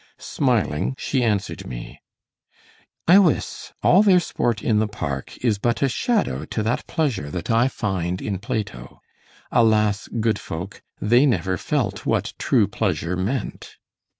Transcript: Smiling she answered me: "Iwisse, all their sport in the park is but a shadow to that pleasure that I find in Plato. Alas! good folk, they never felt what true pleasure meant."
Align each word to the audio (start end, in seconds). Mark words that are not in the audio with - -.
Smiling 0.17 0.95
she 0.97 1.23
answered 1.23 1.67
me: 1.67 2.01
"Iwisse, 3.07 3.71
all 3.83 4.01
their 4.01 4.19
sport 4.19 4.63
in 4.63 4.79
the 4.79 4.87
park 4.87 5.37
is 5.45 5.59
but 5.59 5.83
a 5.83 5.89
shadow 5.89 6.43
to 6.43 6.63
that 6.63 6.87
pleasure 6.87 7.29
that 7.29 7.51
I 7.51 7.67
find 7.67 8.19
in 8.19 8.39
Plato. 8.39 8.99
Alas! 9.51 10.09
good 10.19 10.39
folk, 10.39 10.81
they 10.99 11.27
never 11.27 11.55
felt 11.55 12.03
what 12.03 12.33
true 12.39 12.67
pleasure 12.67 13.15
meant." 13.15 13.77